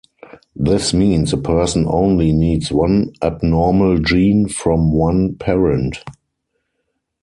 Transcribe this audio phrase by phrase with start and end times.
[0.55, 5.99] This means a person only needs one abnormal gene from one parent.